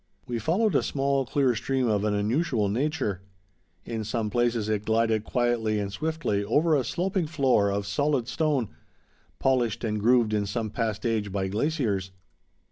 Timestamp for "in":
3.85-4.03, 10.33-10.47